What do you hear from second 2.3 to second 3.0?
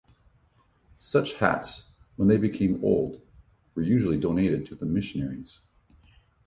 became